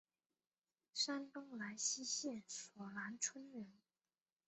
[0.95, 3.67] 山东莱西县索兰村人。